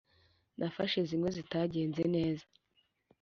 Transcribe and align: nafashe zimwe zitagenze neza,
nafashe 0.59 0.99
zimwe 1.09 1.29
zitagenze 1.37 2.03
neza, 2.15 2.45